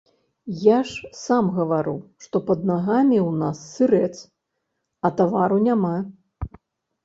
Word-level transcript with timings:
Я 0.67 0.77
ж 0.91 1.11
сам 1.25 1.51
гавару, 1.57 1.93
што 2.25 2.35
пад 2.49 2.65
нагамі 2.71 3.17
ў 3.29 3.37
нас 3.43 3.57
сырэц, 3.75 4.11
а 5.07 5.15
тавару 5.23 5.57
няма. 5.73 5.97